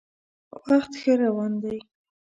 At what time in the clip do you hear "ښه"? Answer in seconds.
1.01-1.13